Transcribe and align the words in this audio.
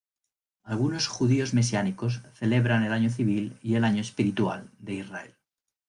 Algunos 0.63 1.05
judíos 1.07 1.53
mesiánicos 1.53 2.21
celebran 2.33 2.81
el 2.83 2.91
año 2.91 3.11
civil 3.11 3.59
y 3.61 3.75
el 3.75 3.83
año 3.83 4.01
espiritual 4.01 4.67
de 4.79 4.95
Israel. 4.95 5.35